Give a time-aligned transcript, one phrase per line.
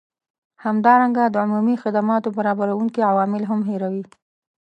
[0.65, 4.03] همدارنګه د عمومي خدماتو برابروونکي عوامل هم هیروي